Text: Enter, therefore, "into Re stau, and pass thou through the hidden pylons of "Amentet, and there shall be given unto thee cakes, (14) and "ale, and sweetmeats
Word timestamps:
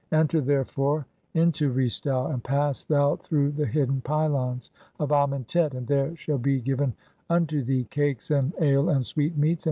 Enter, 0.11 0.41
therefore, 0.41 1.05
"into 1.35 1.69
Re 1.69 1.87
stau, 1.87 2.33
and 2.33 2.43
pass 2.43 2.83
thou 2.83 3.17
through 3.17 3.51
the 3.51 3.67
hidden 3.67 4.01
pylons 4.01 4.71
of 4.99 5.11
"Amentet, 5.11 5.75
and 5.75 5.85
there 5.85 6.15
shall 6.15 6.39
be 6.39 6.59
given 6.59 6.95
unto 7.29 7.61
thee 7.63 7.83
cakes, 7.83 8.29
(14) 8.29 8.51
and 8.57 8.63
"ale, 8.65 8.89
and 8.89 9.05
sweetmeats 9.05 9.59